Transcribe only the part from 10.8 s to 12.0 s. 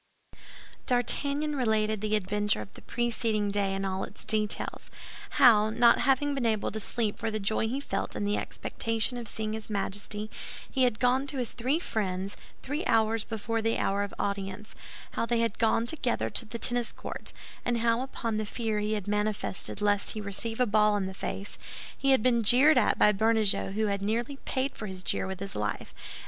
had gone to his three